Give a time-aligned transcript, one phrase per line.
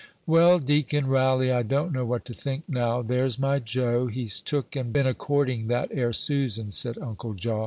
[0.25, 4.75] "Well, deacon, railly I don't know what to think now: there's my Joe, he's took
[4.75, 7.59] and been a courting that 'ere Susan," said Uncle Jaw.